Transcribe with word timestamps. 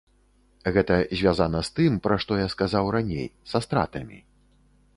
Гэта 0.77 0.95
звязана 1.19 1.59
з 1.67 1.75
тым, 1.79 1.99
пра 2.07 2.17
што 2.23 2.39
я 2.39 2.47
сказаў 2.55 2.85
раней, 2.95 3.27
са 3.53 3.57
стратамі. 3.69 4.19